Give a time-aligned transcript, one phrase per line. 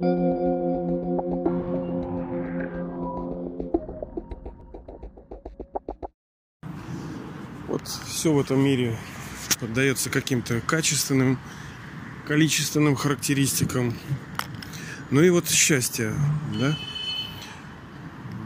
[0.00, 0.12] Вот
[8.06, 8.96] все в этом мире
[9.58, 11.40] поддается каким-то качественным,
[12.28, 13.98] количественным характеристикам.
[15.10, 16.14] Ну и вот счастье,
[16.60, 16.78] да?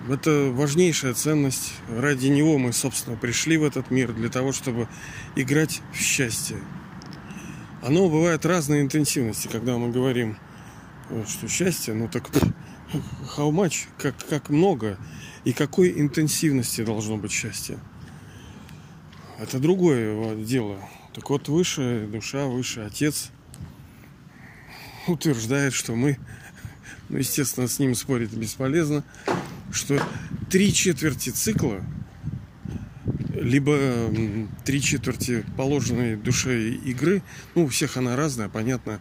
[0.09, 1.75] Это важнейшая ценность.
[1.91, 4.89] Ради него мы, собственно, пришли в этот мир для того, чтобы
[5.37, 6.57] играть в счастье.
[7.83, 10.39] Оно бывает разной интенсивности, когда мы говорим,
[11.11, 12.29] э, что счастье, ну так
[13.37, 14.99] how much, как, как много
[15.45, 17.79] и какой интенсивности должно быть счастье.
[19.39, 20.79] Это другое дело.
[21.15, 23.31] Так вот, высшая душа, высший отец
[25.07, 26.19] утверждает, что мы,
[27.09, 29.05] ну, естественно, с ним спорить бесполезно,
[29.73, 30.01] что
[30.49, 31.83] три четверти цикла,
[33.35, 33.77] либо
[34.65, 37.23] три четверти положенной душе игры,
[37.55, 39.01] ну, у всех она разная, понятно.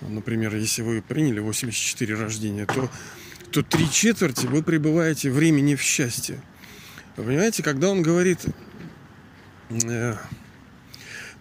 [0.00, 2.90] Например, если вы приняли 84 рождения, то,
[3.50, 6.40] то три четверти вы пребываете времени в счастье.
[7.16, 8.40] Вы понимаете, когда он говорит
[9.70, 10.16] э,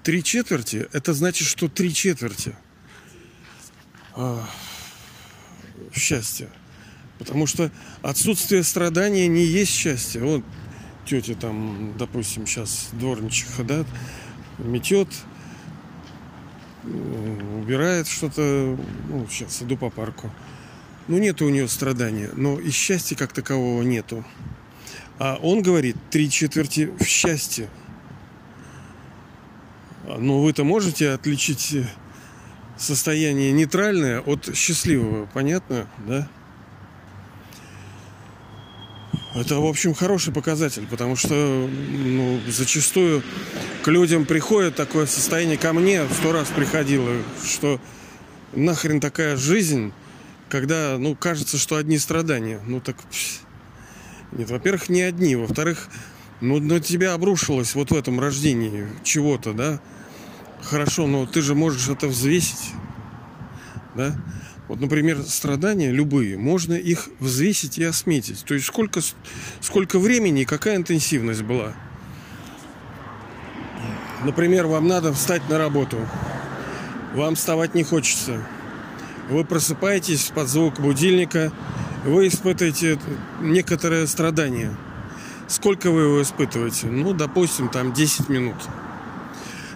[0.04, 2.56] три четверти, это значит, что три четверти
[4.16, 4.40] э,
[5.94, 6.50] счастья.
[7.20, 10.22] Потому что отсутствие страдания не есть счастье.
[10.22, 10.44] Вот
[11.06, 13.86] тетя там, допустим, сейчас дворничиха, да,
[14.58, 15.10] метет,
[16.86, 18.78] убирает что-то,
[19.10, 20.32] ну, сейчас иду по парку.
[21.08, 24.26] Ну, нет у нее страдания, но и счастья как такового нету.
[25.18, 27.70] А он говорит, три четверти в счастье.
[30.08, 31.78] Но ну, вы-то можете отличить
[32.78, 36.28] состояние нейтральное от счастливого, понятно, да?
[39.36, 43.22] Это, в общем, хороший показатель, потому что ну, зачастую
[43.84, 47.82] к людям приходит такое состояние, ко мне сто раз приходило, что
[48.54, 49.92] нахрен такая жизнь,
[50.48, 52.62] когда, ну, кажется, что одни страдания.
[52.66, 52.96] Ну, так...
[54.32, 55.36] Нет, во-первых, не одни.
[55.36, 55.90] Во-вторых,
[56.40, 59.82] ну, на тебя обрушилось вот в этом рождении чего-то, да?
[60.62, 62.72] Хорошо, но ты же можешь это взвесить,
[63.96, 64.16] да?
[64.68, 68.44] Вот, например, страдания любые, можно их взвесить и осметить.
[68.46, 69.02] То есть сколько,
[69.62, 71.74] сколько времени и какая интенсивность была.
[74.24, 75.98] Например, вам надо встать на работу.
[77.14, 78.44] Вам вставать не хочется.
[79.30, 81.52] Вы просыпаетесь под звук будильника.
[82.04, 83.00] Вы испытываете
[83.42, 84.76] некоторое страдание.
[85.48, 86.88] Сколько вы его испытываете?
[86.88, 88.56] Ну, допустим, там 10 минут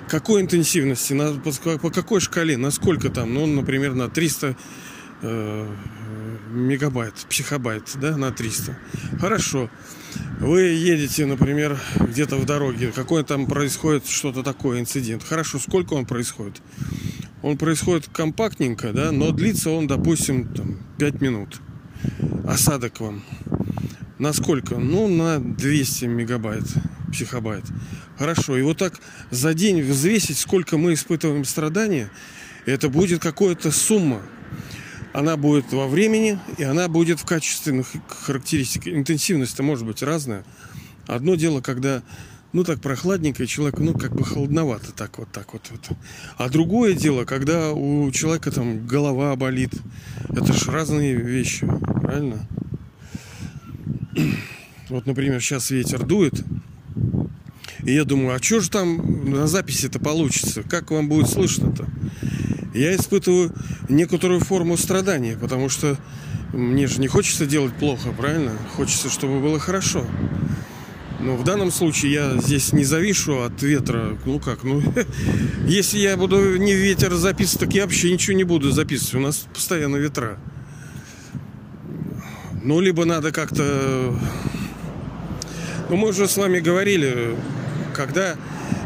[0.09, 4.55] какой интенсивности, на, по, по какой шкале, насколько там, ну, например, на 300
[5.21, 5.67] э,
[6.51, 8.77] мегабайт, психобайт, да, на 300.
[9.19, 9.69] Хорошо.
[10.39, 15.23] Вы едете, например, где-то в дороге, какой там происходит что-то такое, инцидент.
[15.23, 16.61] Хорошо, сколько он происходит?
[17.41, 21.61] Он происходит компактненько, да, но длится он, допустим, там, 5 минут.
[22.45, 23.23] Осадок вам.
[24.17, 24.75] На сколько?
[24.75, 26.65] Ну, на 200 мегабайт,
[27.09, 27.63] психобайт.
[28.17, 28.57] Хорошо.
[28.57, 28.99] И вот так
[29.31, 32.09] за день взвесить, сколько мы испытываем страдания,
[32.65, 34.21] это будет какая-то сумма.
[35.13, 38.93] Она будет во времени, и она будет в качественных характеристиках.
[38.93, 40.43] Интенсивность-то может быть разная.
[41.07, 42.03] Одно дело, когда
[42.51, 45.97] ну так прохладненько, и человек, ну как бы холодновато, так вот, так вот, вот.
[46.37, 49.73] А другое дело, когда у человека там голова болит.
[50.29, 51.67] Это же разные вещи,
[52.01, 52.47] правильно?
[54.89, 56.43] Вот, например, сейчас ветер дует,
[57.83, 60.63] и я думаю, а что же там на записи-то получится?
[60.63, 61.87] Как вам будет слышно-то?
[62.73, 63.53] Я испытываю
[63.87, 65.97] некоторую форму страдания, потому что
[66.53, 68.51] мне же не хочется делать плохо, правильно?
[68.75, 70.05] Хочется, чтобы было хорошо.
[71.19, 74.17] Но в данном случае я здесь не завишу от ветра.
[74.25, 74.81] Ну как, ну
[75.67, 79.15] если я буду не ветер записывать, так я вообще ничего не буду записывать.
[79.15, 80.37] У нас постоянно ветра.
[82.63, 84.17] Ну, либо надо как-то...
[85.89, 87.35] Ну, мы уже с вами говорили,
[87.95, 88.35] когда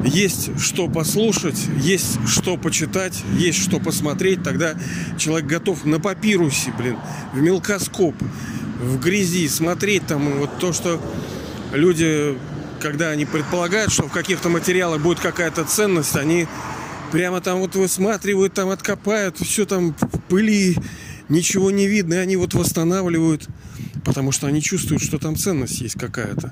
[0.06, 4.76] есть что послушать, есть что почитать, есть что посмотреть, тогда
[5.18, 6.98] человек готов на папирусе, блин,
[7.34, 8.16] в мелкоскоп,
[8.82, 11.02] в грязи смотреть там вот то, что
[11.74, 12.38] люди,
[12.80, 16.48] когда они предполагают, что в каких-то материалах будет какая-то ценность, они
[17.12, 20.78] прямо там вот высматривают, там откопают, все там в пыли,
[21.28, 23.50] ничего не видно, и они вот восстанавливают,
[24.04, 26.52] потому что они чувствуют, что там ценность есть какая-то.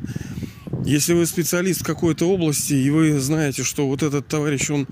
[0.86, 4.88] Если вы специалист в какой-то области, и вы знаете, что вот этот товарищ, он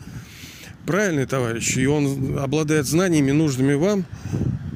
[0.86, 4.06] правильный товарищ, и он обладает знаниями, нужными вам,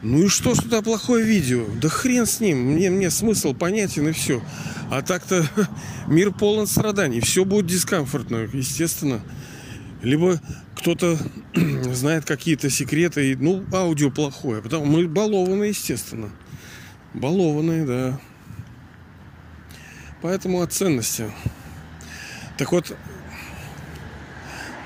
[0.01, 1.65] ну и что, что это плохое видео?
[1.81, 4.43] Да хрен с ним, мне, мне смысл понятен и все.
[4.89, 5.47] А так-то
[6.07, 9.21] мир полон страданий, все будет дискомфортно, естественно.
[10.01, 10.41] Либо
[10.75, 11.17] кто-то
[11.93, 14.61] знает какие-то секреты, и, ну, аудио плохое.
[14.61, 16.29] Потому мы балованы, естественно.
[17.13, 18.19] Балованные, да.
[20.21, 21.31] Поэтому о ценности.
[22.57, 22.95] Так вот,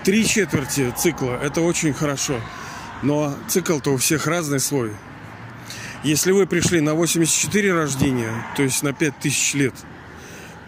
[0.04, 2.42] три четверти цикла– это очень хорошо.
[3.04, 4.92] Но цикл-то у всех разный свой.
[6.04, 9.74] Если вы пришли на 84 рождения, то есть на 5000 лет,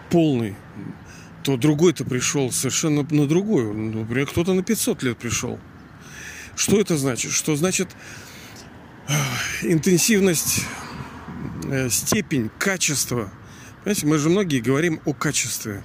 [0.09, 0.55] полный,
[1.43, 3.73] то другой-то пришел совершенно на другую.
[3.73, 5.59] Например, кто-то на 500 лет пришел.
[6.55, 7.31] Что это значит?
[7.31, 7.89] Что значит
[9.07, 9.13] э,
[9.61, 10.65] интенсивность,
[11.89, 13.31] степень, качество.
[13.83, 15.83] Понимаете, мы же многие говорим о качестве.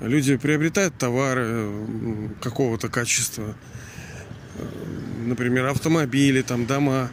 [0.00, 3.54] Люди приобретают товары э, какого-то качества.
[5.24, 7.10] Например, автомобили, там, дома.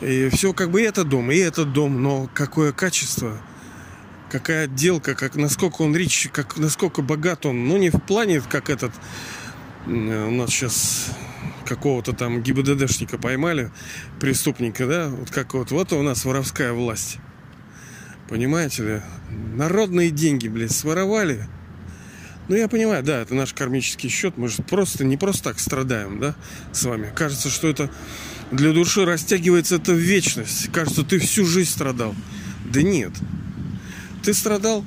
[0.00, 2.02] И все как бы и этот дом, и этот дом.
[2.02, 3.40] Но какое качество–
[4.34, 7.68] какая отделка, как насколько он рич, как насколько богат он.
[7.68, 8.92] Ну, не в плане, как этот
[9.86, 11.10] у нас сейчас
[11.64, 13.70] какого-то там ГИБДДшника поймали,
[14.18, 17.18] преступника, да, вот как вот, вот у нас воровская власть.
[18.28, 19.02] Понимаете ли?
[19.56, 21.46] Народные деньги, блядь, своровали.
[22.48, 24.36] Ну, я понимаю, да, это наш кармический счет.
[24.36, 26.34] Мы же просто, не просто так страдаем, да,
[26.72, 27.10] с вами.
[27.14, 27.90] Кажется, что это
[28.50, 30.70] для души растягивается это в вечность.
[30.72, 32.14] Кажется, ты всю жизнь страдал.
[32.64, 33.12] Да нет.
[34.22, 34.84] Ты страдал?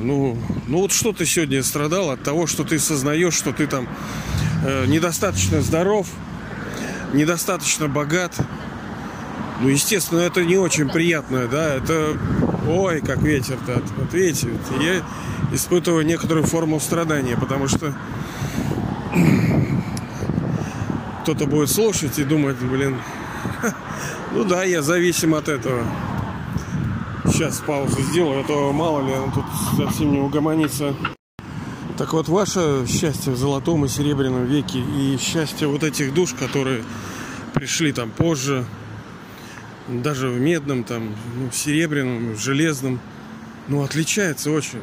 [0.00, 3.88] Ну, ну вот что ты сегодня страдал от того, что ты сознаешь, что ты там
[4.64, 6.08] э, недостаточно здоров,
[7.12, 8.36] недостаточно богат.
[9.60, 12.16] Ну, естественно, это не очень приятно, да, это,
[12.68, 14.48] ой, как ветер-то, вот видите,
[14.80, 15.02] я
[15.54, 17.94] испытываю некоторую форму страдания, потому что
[21.22, 22.98] кто-то будет слушать и думать, блин,
[24.32, 25.82] ну да, я зависим от этого.
[27.26, 29.44] Сейчас паузу сделаю, а то мало ли он тут
[29.76, 30.94] совсем не угомонится.
[31.98, 36.84] Так вот, ваше счастье в золотом и серебряном веке и счастье вот этих душ, которые
[37.54, 38.64] пришли там позже,
[39.88, 43.00] даже в медном, там, ну, в серебряном, в железном,
[43.68, 44.80] ну, отличается очень.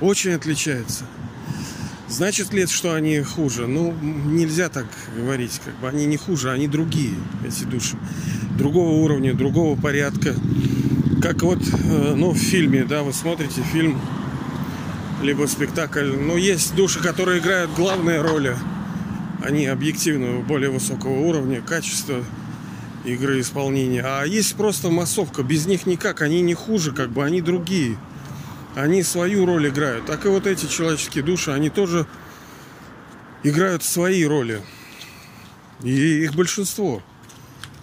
[0.00, 1.04] Очень отличается.
[2.08, 3.66] Значит ли это, что они хуже?
[3.66, 4.86] Ну, нельзя так
[5.16, 5.60] говорить.
[5.64, 7.14] Как бы они не хуже, они другие,
[7.46, 7.96] эти души.
[8.56, 10.34] Другого уровня, другого порядка
[11.26, 14.00] как вот, э, ну, в фильме, да, вы смотрите фильм,
[15.22, 18.56] либо спектакль, ну, есть души, которые играют главные роли.
[19.42, 22.22] Они объективно более высокого уровня, качества
[23.06, 24.02] игры исполнения.
[24.04, 27.96] А есть просто массовка, без них никак, они не хуже, как бы, они другие.
[28.74, 30.06] Они свою роль играют.
[30.06, 32.06] Так и вот эти человеческие души, они тоже
[33.42, 34.60] играют свои роли.
[35.82, 37.02] И их большинство.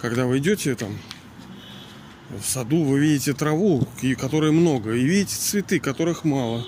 [0.00, 0.96] Когда вы идете там
[2.30, 3.86] в саду вы видите траву,
[4.18, 6.64] которой много, и видите цветы, которых мало.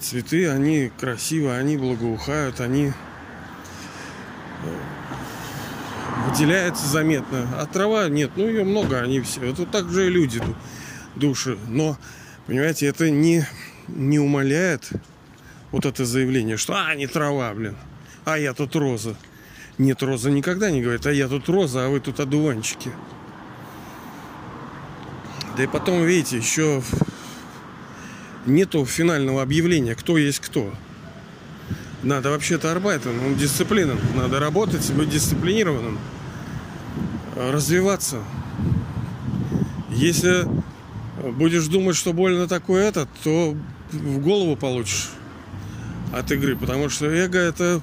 [0.00, 2.92] Цветы, они красивые, они благоухают, они
[4.64, 4.76] э,
[6.30, 7.48] выделяются заметно.
[7.58, 9.42] А трава нет, ну ее много, они все.
[9.42, 10.42] Это так же и люди,
[11.16, 11.58] души.
[11.68, 11.98] Но,
[12.46, 13.46] понимаете, это не,
[13.88, 14.90] не умаляет
[15.72, 17.76] вот это заявление, что а, не трава, блин,
[18.24, 19.16] а я тут роза.
[19.78, 22.90] Нет, роза никогда не говорит, а я тут роза, а вы тут одуванчики.
[25.56, 26.82] Да и потом, видите, еще
[28.46, 30.72] нету финального объявления, кто есть кто.
[32.02, 33.98] Надо вообще-то арбайтен, он дисциплинен.
[34.14, 35.98] Надо работать, быть дисциплинированным,
[37.50, 38.18] развиваться.
[39.90, 40.46] Если
[41.36, 43.56] будешь думать, что больно такой этот, то
[43.92, 45.10] в голову получишь
[46.12, 46.56] от игры.
[46.56, 47.80] Потому что эго это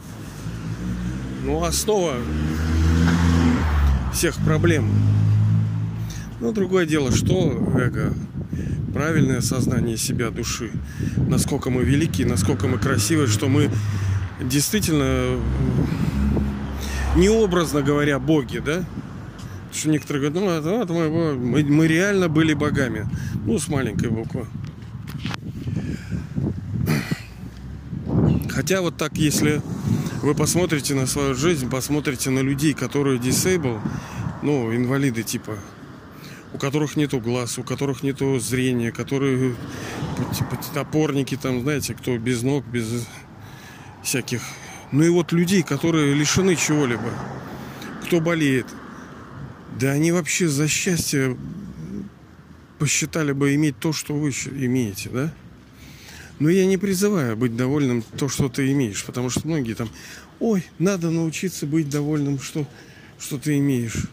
[1.43, 2.15] ну, основа
[4.13, 4.89] всех проблем.
[6.39, 8.13] Но другое дело, что эго,
[8.93, 10.71] правильное сознание себя, души,
[11.17, 13.71] насколько мы велики, насколько мы красивы, что мы
[14.41, 15.39] действительно,
[17.15, 18.83] необразно говоря, боги, да?
[19.77, 23.07] Что некоторые говорят, ну, это, это мы, мы, реально были богами.
[23.45, 24.47] Ну, с маленькой буквы.
[28.49, 29.61] Хотя вот так, если
[30.23, 33.79] вы посмотрите на свою жизнь, посмотрите на людей, которые disable,
[34.41, 35.57] ну, инвалиды типа
[36.53, 39.55] у которых нету глаз, у которых нету зрения, которые
[40.33, 43.05] типа, опорники там, знаете, кто без ног, без
[44.01, 44.41] всяких.
[44.91, 47.11] Ну и вот людей, которые лишены чего-либо,
[48.05, 48.65] кто болеет,
[49.79, 51.37] да они вообще за счастье
[52.79, 55.33] посчитали бы иметь то, что вы имеете, да?
[56.39, 59.89] Но я не призываю быть довольным то, что ты имеешь, потому что многие там,
[60.39, 62.67] ой, надо научиться быть довольным, что,
[63.19, 64.07] что ты имеешь.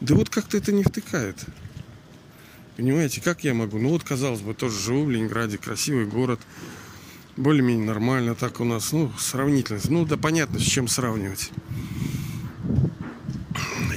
[0.00, 1.36] Да вот как-то это не втыкает.
[2.76, 3.78] Понимаете, как я могу?
[3.78, 6.40] Ну вот, казалось бы, тоже живу в Ленинграде, красивый город.
[7.36, 9.80] более-менее нормально так у нас, ну, сравнительно.
[9.88, 11.50] Ну, да понятно, с чем сравнивать.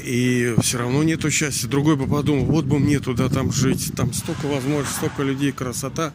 [0.05, 1.67] И все равно нету счастья.
[1.67, 6.13] Другой бы подумал, вот бы мне туда там жить, там столько возможностей, столько людей, красота.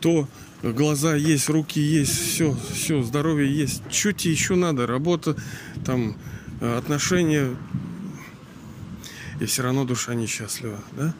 [0.00, 0.28] То
[0.62, 3.82] глаза есть, руки есть, все, все, здоровье есть.
[3.90, 4.86] Что тебе еще надо?
[4.86, 5.36] Работа,
[5.84, 6.16] там,
[6.60, 7.56] отношения.
[9.40, 11.14] И все равно душа несчастлива, да?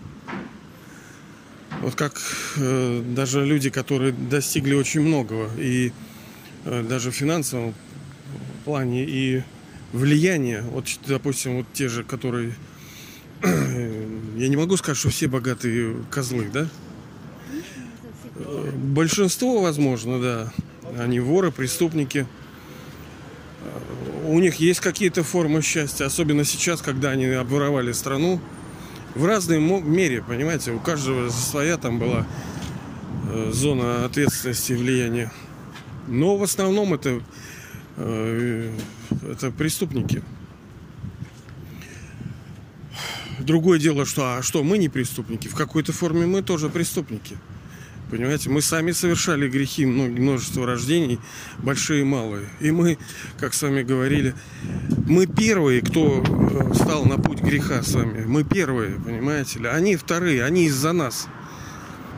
[1.81, 2.21] Вот как
[2.57, 5.93] э, даже люди, которые достигли очень многого, и
[6.65, 7.75] э, даже в финансовом
[8.65, 9.43] плане, и
[9.93, 12.55] влияния, вот, допустим, вот те же, которые...
[13.43, 16.69] я не могу сказать, что все богатые козлы, да?
[18.75, 20.53] Большинство, возможно, да.
[20.99, 22.27] Они воры, преступники.
[24.27, 28.41] У них есть какие-то формы счастья, особенно сейчас, когда они обворовали страну
[29.15, 32.27] в разной мере, понимаете, у каждого своя там была
[33.31, 35.31] э, зона ответственности и влияния.
[36.09, 37.21] Но в основном это,
[37.97, 38.71] э,
[39.31, 40.23] это преступники.
[43.39, 45.49] Другое дело, что, а что мы не преступники?
[45.49, 47.37] В какой-то форме мы тоже преступники.
[48.11, 51.19] Понимаете, мы сами совершали грехи, множество рождений,
[51.59, 52.47] большие и малые.
[52.61, 52.99] И мы,
[53.39, 54.35] как с вами говорили,
[55.09, 58.27] мы первые, кто э, стал на путь греха с вами.
[58.27, 59.67] Мы первые, понимаете ли.
[59.67, 61.27] Они вторые, они из-за нас.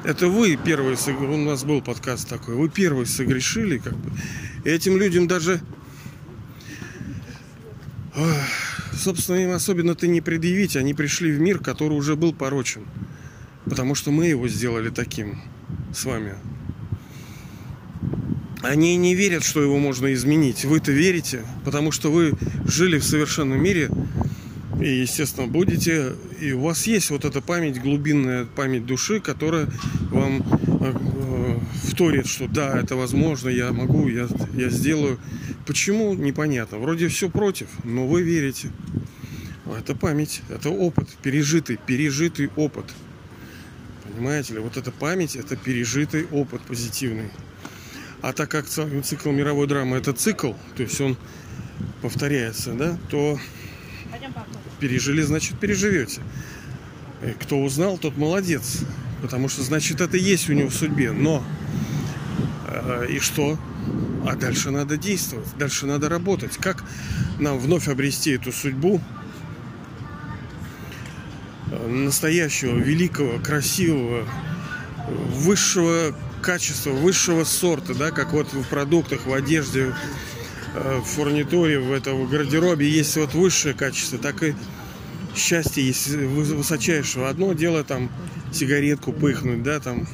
[0.02, 4.10] Это вы первые, у нас был подкаст такой, вы первые согрешили, как бы.
[4.64, 5.60] И этим людям даже,
[8.92, 12.86] собственно, им особенно ты не предъявить, они пришли в мир, который уже был порочен.
[13.64, 15.40] Потому что мы его сделали таким
[15.94, 16.34] с вами.
[18.62, 20.64] Они не верят, что его можно изменить.
[20.64, 22.32] Вы-то верите, потому что вы
[22.66, 23.90] жили в совершенном мире
[24.80, 26.12] и, естественно, будете.
[26.40, 29.68] И у вас есть вот эта память, глубинная память души, которая
[30.10, 30.42] вам
[30.80, 35.18] э, вторит, что да, это возможно, я могу, я, я сделаю.
[35.66, 36.14] Почему?
[36.14, 36.78] Непонятно.
[36.78, 38.70] Вроде все против, но вы верите.
[39.66, 42.84] Это память, это опыт, пережитый, пережитый опыт.
[44.04, 47.30] Понимаете ли, вот эта память, это пережитый опыт позитивный.
[48.20, 51.16] А так как цикл мировой драмы это цикл, то есть он
[52.02, 53.38] повторяется, да, то
[54.80, 56.20] пережили, значит переживете.
[57.22, 58.80] И кто узнал, тот молодец.
[59.22, 61.12] Потому что, значит, это есть у него в судьбе.
[61.12, 61.42] Но
[62.68, 63.58] э, и что?
[64.26, 66.56] А дальше надо действовать, дальше надо работать.
[66.56, 66.82] Как
[67.38, 69.00] нам вновь обрести эту судьбу,
[71.86, 74.26] настоящего, великого, красивого,
[75.08, 79.94] высшего качества, высшего сорта, да, как вот в продуктах, в одежде,
[80.74, 84.54] э, в фурнитуре, в этом гардеробе есть вот высшее качество, так и
[85.34, 87.28] счастье есть высочайшего.
[87.28, 88.10] Одно дело там
[88.52, 90.06] сигаретку пыхнуть, да, там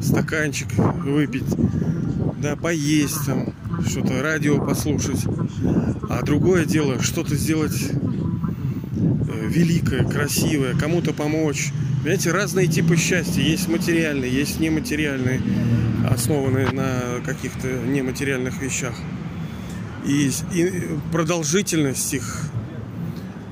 [0.00, 1.44] стаканчик выпить,
[2.36, 3.54] да, поесть там,
[3.88, 5.24] что-то радио послушать.
[6.08, 7.90] А другое дело что-то сделать
[9.46, 11.72] великое, красивое, кому-то помочь.
[12.00, 13.42] Понимаете, разные типы счастья.
[13.42, 15.40] Есть материальные, есть нематериальные,
[16.10, 18.94] основанные на каких-то нематериальных вещах.
[20.06, 20.72] И, и
[21.10, 22.50] продолжительность их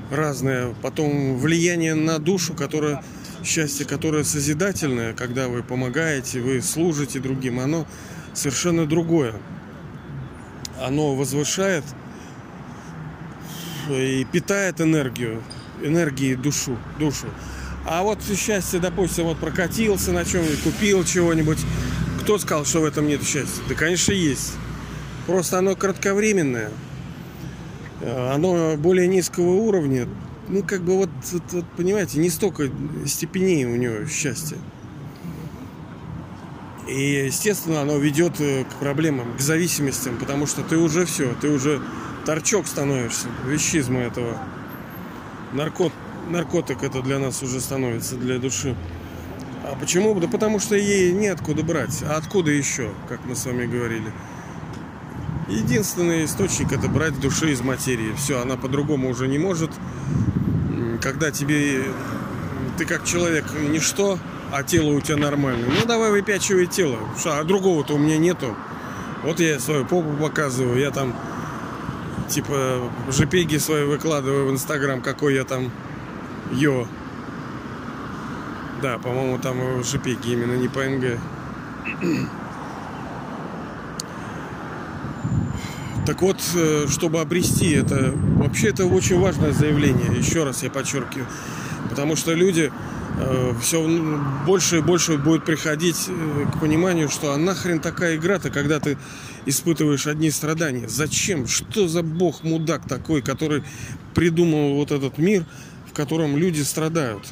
[0.09, 0.73] разная.
[0.81, 3.03] Потом влияние на душу, которое
[3.43, 7.85] счастье, которое созидательное, когда вы помогаете, вы служите другим, оно
[8.35, 9.33] совершенно другое.
[10.81, 11.83] Оно возвышает
[13.89, 15.41] и питает энергию
[15.83, 17.27] энергии душу, душу.
[17.85, 21.59] А вот счастье, допустим, вот прокатился на чем-нибудь, купил чего-нибудь.
[22.21, 23.61] Кто сказал, что в этом нет счастья?
[23.69, 24.53] Да, конечно, есть.
[25.27, 26.71] Просто оно кратковременное.
[28.01, 30.07] Оно более низкого уровня.
[30.47, 32.69] Ну, как бы вот, вот, вот понимаете, не столько
[33.05, 34.57] степеней у него счастья.
[36.87, 41.49] И, естественно, оно ведет э, к проблемам, к зависимостям, потому что ты уже все, ты
[41.49, 41.81] уже
[42.25, 44.37] торчок становишься вещизма этого
[45.53, 45.91] наркот,
[46.29, 48.75] наркотик это для нас уже становится, для души.
[49.63, 50.13] А почему?
[50.19, 52.03] Да потому что ей неоткуда брать.
[52.03, 54.11] А откуда еще, как мы с вами говорили?
[55.47, 58.13] Единственный источник это брать души из материи.
[58.15, 59.71] Все, она по-другому уже не может.
[61.01, 61.83] Когда тебе
[62.77, 64.19] ты как человек ничто,
[64.51, 65.69] а тело у тебя нормальное.
[65.69, 66.97] Ну давай выпячивай тело.
[67.25, 68.55] А другого-то у меня нету.
[69.23, 71.15] Вот я свою попу показываю, я там
[72.29, 75.71] типа жпеги свои выкладываю в Инстаграм, какой я там
[76.51, 76.87] йо.
[78.81, 81.19] Да, по-моему, там жпеги именно не ПНГ.
[86.05, 91.25] Так вот, э, чтобы обрести это, вообще это очень важное заявление, еще раз я подчеркиваю.
[91.89, 92.71] Потому что люди
[93.61, 93.87] все
[94.45, 98.97] больше и больше будет приходить э, к пониманию, что а нахрен такая игра-то, когда ты
[99.45, 100.87] испытываешь одни страдания.
[100.87, 101.47] Зачем?
[101.47, 103.63] Что за бог мудак такой, который
[104.13, 105.45] придумал вот этот мир,
[105.89, 107.23] в котором люди страдают?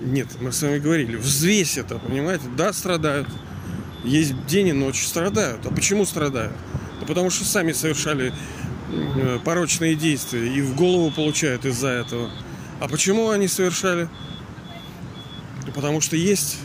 [0.00, 2.44] Нет, мы с вами говорили, взвесь это, понимаете?
[2.56, 3.28] Да, страдают.
[4.04, 5.64] Есть день и ночь, страдают.
[5.64, 6.56] А почему страдают?
[7.00, 8.32] Да потому что сами совершали
[8.90, 12.30] э, порочные действия и в голову получают из-за этого.
[12.80, 14.08] А почему они совершали?
[15.74, 16.58] Потому что есть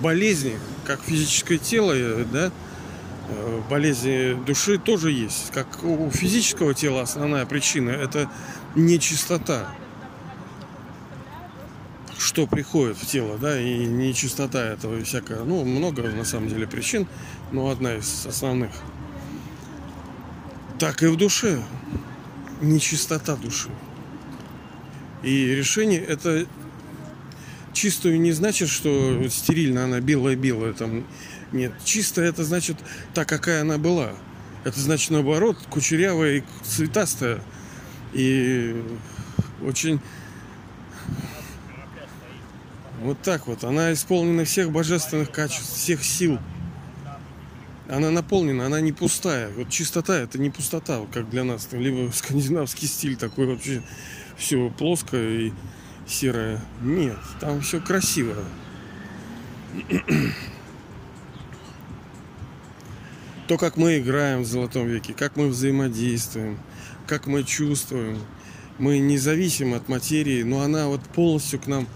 [0.00, 2.50] болезни, как физическое тело, э, да,
[3.28, 5.50] э, болезни души тоже есть.
[5.52, 8.30] Как у физического тела основная причина– это
[8.74, 9.68] нечистота.
[12.18, 15.44] Что приходит в тело, да, и нечистота этого и всякое.
[15.44, 17.06] Ну, много на самом деле причин,
[17.52, 18.70] но одна из основных.
[20.78, 21.62] Так и в душе.
[22.62, 23.68] Нечистота души.
[25.22, 26.46] И решение это
[27.74, 30.72] чистую не значит, что стерильно она белая-белая.
[30.72, 31.04] Там
[31.52, 31.72] нет.
[31.84, 32.76] Чистая это значит
[33.12, 34.12] та, какая она была.
[34.64, 37.40] Это значит наоборот, кучерявая и цветастая.
[38.14, 38.82] И
[39.62, 40.00] очень
[43.00, 43.64] вот так вот.
[43.64, 46.38] Она исполнена всех божественных качеств, всех сил.
[47.88, 49.50] Она наполнена, она не пустая.
[49.50, 51.68] Вот чистота это не пустота, как для нас.
[51.72, 53.82] Либо скандинавский стиль такой вообще
[54.38, 55.52] все плоское и
[56.06, 56.60] серое.
[56.82, 58.36] Нет, там все красиво.
[63.48, 66.58] То, как мы играем в Золотом веке, как мы взаимодействуем,
[67.06, 68.18] как мы чувствуем.
[68.78, 71.86] Мы независимы от материи, но она вот полностью к нам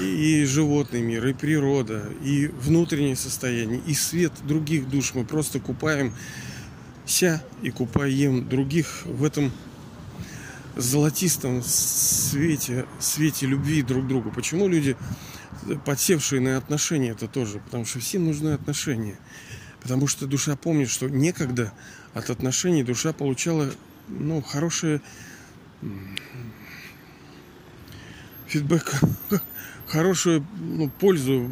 [0.00, 5.14] и животный мир, и природа, и внутреннее состояние, и свет других душ.
[5.14, 6.12] Мы просто купаем
[7.06, 9.50] ся и купаем других в этом
[10.76, 14.30] золотистом свете, свете любви друг к другу.
[14.30, 14.96] Почему люди,
[15.84, 17.60] подсевшие на отношения, это тоже?
[17.60, 19.16] Потому что всем нужны отношения.
[19.80, 21.72] Потому что душа помнит, что некогда
[22.14, 23.70] от отношений душа получала
[24.08, 25.00] ну, хорошие
[28.46, 29.00] фидбэк,
[29.86, 31.50] хорошую ну, пользу,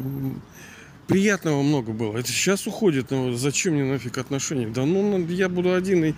[1.07, 2.17] приятного много было.
[2.17, 4.67] Это сейчас уходит, но зачем мне нафиг отношения?
[4.67, 6.13] Да ну я буду один и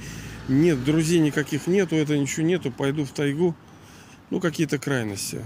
[0.47, 3.55] нет, друзей никаких нету, это ничего нету, пойду в тайгу.
[4.29, 5.41] Ну, какие-то крайности.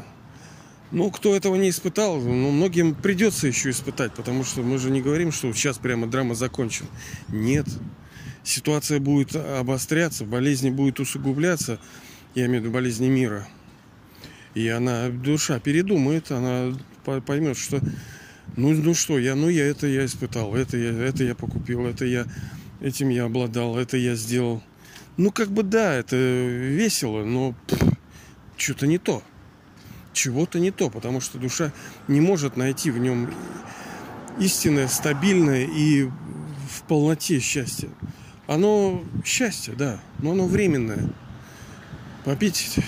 [0.91, 5.01] Ну, кто этого не испытал, ну, многим придется еще испытать, потому что мы же не
[5.01, 6.87] говорим, что сейчас прямо драма закончена.
[7.27, 7.67] Нет.
[8.43, 11.79] Ситуация будет обостряться, болезни будут усугубляться,
[12.33, 13.45] я имею в виду болезни мира.
[14.53, 17.81] И она, душа передумает, она поймет, что
[18.55, 22.05] ну, ну что, я, ну я это я испытал, это я, это я покупил, это
[22.05, 22.25] я,
[22.79, 24.63] этим я обладал, это я сделал.
[25.17, 27.55] Ну, как бы да, это весело, но
[28.55, 29.23] что-то не то.
[30.13, 31.73] Чего-то не то, потому что душа
[32.07, 33.33] не может найти в нем
[34.39, 37.89] истинное, стабильное и в полноте счастье.
[38.45, 41.09] Оно счастье, да, но оно временное.
[42.23, 42.79] Попить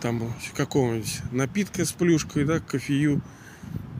[0.00, 3.20] там какого-нибудь напитка с плюшкой, да, кофею.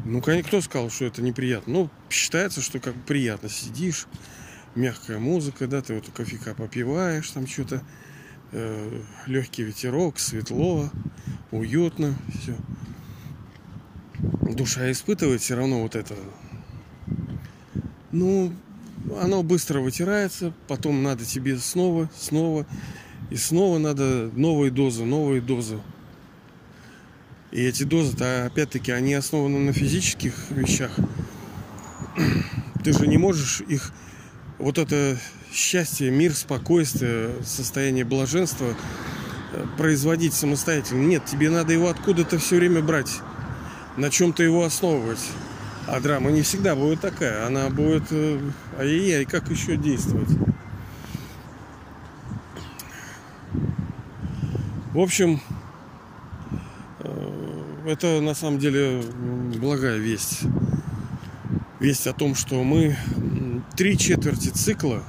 [0.05, 1.73] Ну, кто сказал, что это неприятно?
[1.73, 4.07] Ну, считается, что как приятно сидишь,
[4.77, 7.83] мягкая музыка, да, ты вот кофейка попиваешь, там что-то,
[8.53, 10.91] э, легкий ветерок, светло,
[11.51, 12.57] уютно, все.
[14.55, 16.15] Душа испытывает все равно вот это.
[18.13, 18.53] Ну,
[19.21, 22.67] оно быстро вытирается, потом надо тебе снова, снова,
[23.31, 25.81] и снова надо новые дозы, новые дозы.
[27.53, 30.91] И эти дозы-то, опять-таки, они основаны на физических вещах.
[32.85, 33.93] Ты же не можешь их
[34.59, 35.19] вот это
[35.53, 38.75] счастье, мир, спокойствие, состояние блаженства
[39.53, 41.03] э, производить самостоятельно.
[41.03, 43.21] Нет, тебе надо его откуда-то все время брать,
[43.97, 45.21] на чем-то его основывать.
[45.87, 47.47] А драма не всегда будет такая.
[47.47, 48.41] Она будет э,
[48.79, 50.31] ай-яй-яй, как еще действовать.
[54.93, 55.41] В общем,
[57.01, 59.03] э, это на самом деле
[59.61, 60.41] благая весть.
[61.79, 62.97] Весть о том, что мы
[63.77, 65.05] три четверти цикла,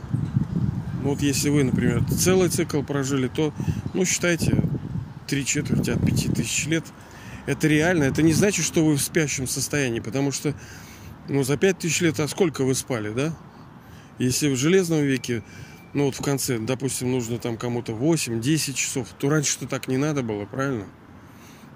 [1.01, 3.53] ну вот если вы, например, целый цикл прожили, то,
[3.93, 4.61] ну, считайте,
[5.25, 6.83] три четверти от пяти тысяч лет.
[7.45, 8.03] Это реально.
[8.03, 10.53] Это не значит, что вы в спящем состоянии, потому что,
[11.29, 13.33] ну, за пять тысяч лет, а сколько вы спали, да?
[14.19, 15.43] Если в железном веке,
[15.93, 20.23] ну, вот в конце, допустим, нужно там кому-то 8-10 часов, то раньше-то так не надо
[20.23, 20.87] было, правильно?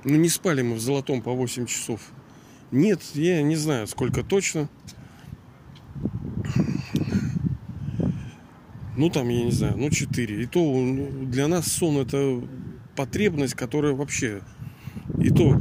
[0.03, 2.01] Ну, не спали мы в золотом по 8 часов.
[2.71, 4.67] Нет, я не знаю, сколько точно.
[8.95, 10.43] Ну там, я не знаю, ну 4.
[10.43, 10.61] И то
[11.23, 12.41] для нас сон это
[12.95, 14.41] потребность, которая вообще...
[15.19, 15.53] И то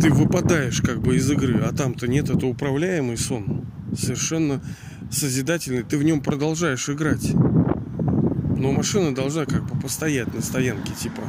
[0.00, 3.66] ты выпадаешь как бы из игры, а там-то нет, это управляемый сон.
[3.96, 4.62] Совершенно
[5.10, 5.82] созидательный.
[5.82, 7.32] Ты в нем продолжаешь играть.
[7.32, 11.22] Но машина должна как бы постоять на стоянке, типа.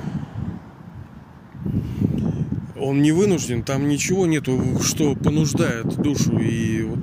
[2.80, 7.00] Он не вынужден, там ничего нету, что понуждает душу и вот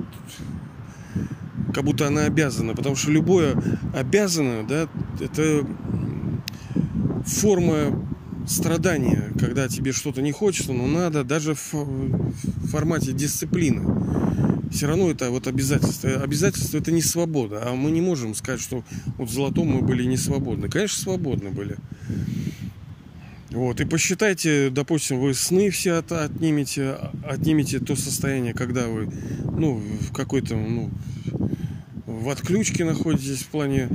[1.75, 3.61] как будто она обязана, потому что любое
[3.93, 4.87] обязано, да,
[5.19, 5.67] это
[7.25, 8.01] форма
[8.47, 11.75] страдания, когда тебе что-то не хочется, но надо даже в
[12.69, 13.83] формате дисциплины.
[14.71, 16.11] Все равно это вот обязательство.
[16.11, 17.61] Обязательство это не свобода.
[17.65, 18.85] А мы не можем сказать, что
[19.17, 20.69] вот в золотом мы были не свободны.
[20.69, 21.75] Конечно, свободны были.
[23.51, 29.09] Вот, и посчитайте, допустим, вы сны все от, отнимете, отнимете то состояние, когда вы,
[29.57, 30.89] ну, в какой-то, ну,
[32.25, 33.87] в отключке находитесь в плане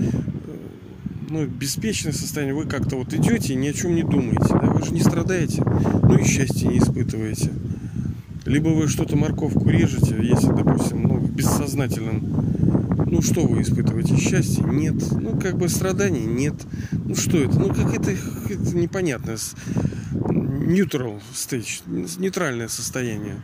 [1.29, 4.71] ну, беспечное состояние, вы как-то вот идете и ни о чем не думаете, да?
[4.71, 7.51] вы же не страдаете, ну и счастья не испытываете.
[8.47, 11.31] Либо вы что-то морковку режете, если, допустим, ну, в
[13.11, 14.17] ну что вы испытываете?
[14.17, 14.63] Счастье?
[14.65, 14.95] Нет.
[15.11, 16.25] Ну, как бы страданий?
[16.25, 16.55] Нет.
[16.93, 17.59] Ну что это?
[17.59, 19.39] Ну, как это, это непонятное.
[20.13, 21.83] Neutral stage,
[22.21, 23.41] нейтральное состояние.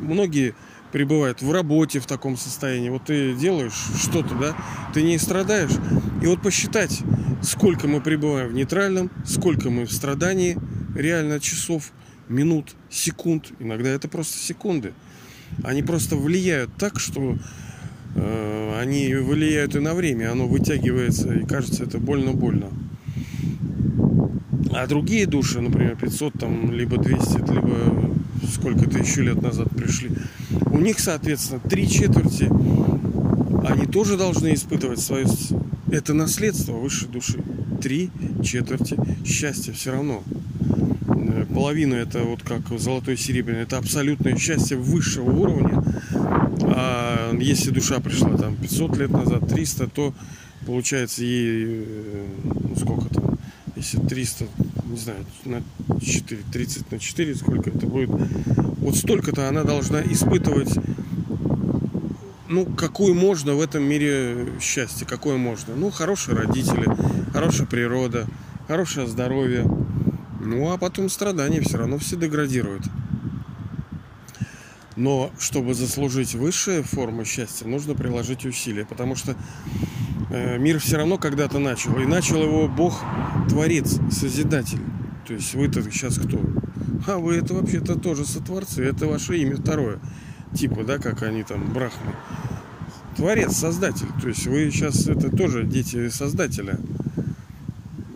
[0.00, 0.54] Многие
[0.92, 2.88] пребывают в работе в таком состоянии.
[2.88, 4.56] Вот ты делаешь что-то, да,
[4.92, 5.72] ты не страдаешь.
[6.22, 7.00] И вот посчитать,
[7.42, 10.58] сколько мы пребываем в нейтральном, сколько мы в страдании,
[10.94, 11.92] реально часов,
[12.28, 13.52] минут, секунд.
[13.58, 14.92] Иногда это просто секунды.
[15.62, 17.36] Они просто влияют так, что
[18.14, 20.30] э, они влияют и на время.
[20.30, 22.68] Оно вытягивается, и кажется, это больно-больно.
[24.72, 28.14] А другие души, например, 500, там, либо 200, либо
[28.52, 30.10] сколько то еще лет назад пришли,
[30.66, 32.48] у них, соответственно, три четверти,
[33.66, 35.26] они тоже должны испытывать свое...
[35.90, 37.42] Это наследство высшей души.
[37.82, 38.10] Три
[38.44, 40.22] четверти счастья все равно.
[41.08, 45.82] Э, половина это вот как золотой серебряный, это абсолютное счастье высшего уровня.
[46.62, 50.14] А если душа пришла там 500 лет назад, 300, то
[50.66, 53.09] получается ей э, ну, сколько
[53.92, 54.46] там, если 300,
[54.86, 55.62] не знаю, на
[56.00, 58.10] 4, 30 на 4, сколько это будет,
[58.78, 60.70] вот столько-то она должна испытывать
[62.48, 65.76] ну, какую можно в этом мире счастье, какое можно.
[65.76, 66.88] Ну, хорошие родители,
[67.32, 68.26] хорошая природа,
[68.66, 69.64] хорошее здоровье.
[70.40, 72.82] Ну, а потом страдания все равно все деградируют.
[74.96, 79.36] Но чтобы заслужить высшие формы счастья, нужно приложить усилия, потому что
[80.30, 81.98] мир все равно когда-то начал.
[81.98, 83.00] И начал его Бог,
[83.48, 84.80] Творец, Созидатель.
[85.26, 86.40] То есть вы-то сейчас кто?
[87.06, 89.98] А вы это вообще-то тоже сотворцы, это ваше имя второе.
[90.54, 92.12] Типа, да, как они там, брахмы.
[93.16, 94.08] Творец, создатель.
[94.20, 96.78] То есть вы сейчас это тоже дети создателя.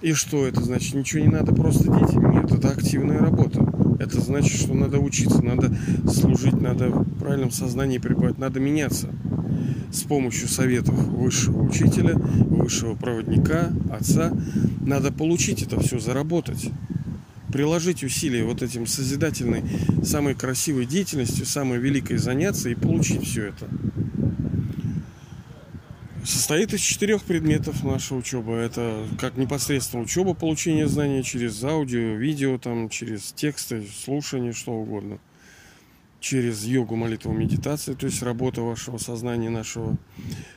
[0.03, 0.95] И что это значит?
[0.95, 2.17] Ничего не надо, просто дети?
[2.17, 3.67] Нет, это активная работа.
[3.99, 5.75] Это значит, что надо учиться, надо
[6.11, 9.09] служить, надо в правильном сознании пребывать, надо меняться
[9.95, 14.33] с помощью советов высшего учителя, высшего проводника, отца.
[14.81, 16.71] Надо получить это все, заработать
[17.55, 19.63] приложить усилия вот этим созидательной,
[20.03, 23.69] самой красивой деятельностью, самой великой заняться и получить все это.
[26.25, 28.57] Состоит из четырех предметов наша учеба.
[28.57, 35.21] Это как непосредственно учеба, получение знаний через аудио, видео, там, через тексты, слушание, что угодно.
[36.25, 39.99] Через йогу, молитву, медитацию, то есть работа вашего сознания нашего.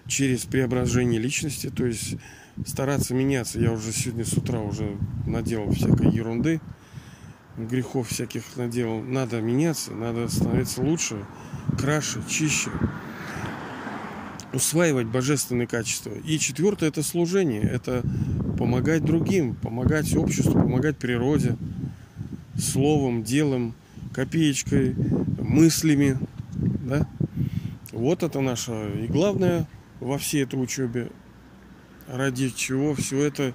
[0.08, 2.15] Через преображение личности, то есть
[2.65, 3.60] стараться меняться.
[3.60, 6.62] Я уже сегодня с утра уже наделал всякой ерунды
[7.58, 9.01] грехов всяких наделал.
[9.01, 11.25] Надо меняться, надо становиться лучше,
[11.77, 12.71] краше, чище,
[14.53, 16.12] усваивать божественные качества.
[16.23, 18.03] И четвертое это служение, это
[18.58, 21.58] помогать другим, помогать обществу, помогать природе,
[22.58, 23.75] словом, делом,
[24.17, 24.95] копеечкой,
[25.39, 26.17] мыслями.
[26.56, 27.08] Да?
[27.91, 28.71] Вот это наше
[29.03, 29.67] и главное
[29.99, 31.12] во всей этой учебе,
[32.08, 33.53] ради чего все это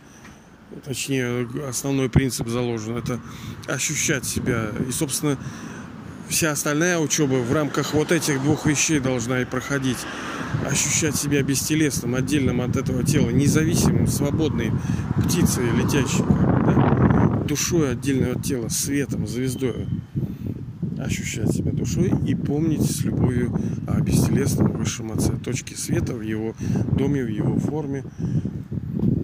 [0.85, 3.20] точнее, основной принцип заложен, это
[3.66, 4.68] ощущать себя.
[4.88, 5.37] И, собственно,
[6.29, 9.98] вся остальная учеба в рамках вот этих двух вещей должна и проходить.
[10.64, 14.70] Ощущать себя бестелесным, отдельным от этого тела, независимым, свободной
[15.25, 17.42] птицей летящей, да?
[17.48, 19.88] душой отдельно от тела, светом, звездой.
[21.03, 23.53] Ощущать себя душой и помнить с любовью
[23.88, 26.55] о бестелесном высшем отце, точке света в его
[26.97, 28.05] доме, в его форме,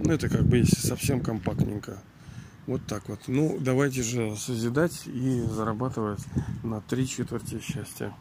[0.05, 2.03] ну, это как бы если совсем компактненько.
[2.67, 3.21] Вот так вот.
[3.29, 6.21] Ну, давайте же созидать и зарабатывать
[6.65, 8.13] на три четверти счастья.